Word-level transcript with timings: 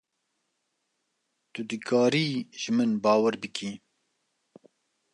Tu 1.51 1.61
dikarî 1.69 2.27
ji 2.61 2.69
min 2.77 2.91
bawer 3.03 3.35
bikî. 3.43 3.71